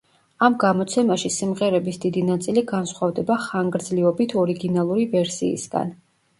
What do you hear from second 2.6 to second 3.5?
განსხვავდება